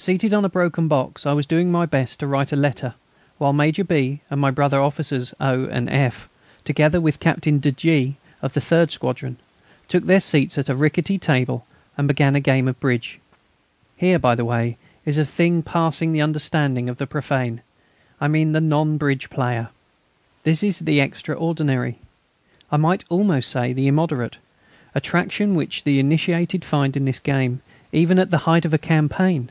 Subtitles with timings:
[0.00, 2.94] Seated on a broken box, I was doing my best to write a letter,
[3.38, 4.20] while Major B.
[4.30, 5.64] and my brother officers O.
[5.66, 6.28] and F.,
[6.62, 9.38] together with Captain de G., of the third squadron,
[9.88, 11.66] took their seats at a rickety table
[11.96, 13.18] and began a game of bridge.
[13.96, 17.60] Here, by the way, is a thing passing the understanding of the profane,
[18.20, 19.70] I mean the non bridge player.
[20.44, 21.98] This is the extraordinary,
[22.70, 24.36] I might almost say the immoderate,
[24.94, 29.50] attraction which the initiated find in this game, even at the height of a campaign.